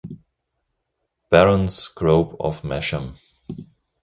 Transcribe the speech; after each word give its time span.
Baron 1.29 1.67
Scrope 1.67 2.35
of 2.39 2.63
Masham. 2.63 3.17